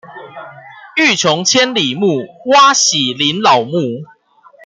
[0.95, 3.77] 欲窮千里目，哇洗林老木